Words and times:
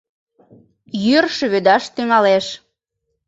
Йӱр 1.03 1.25
шӱведаш 1.37 1.83
тӱҥалеш. 1.95 2.45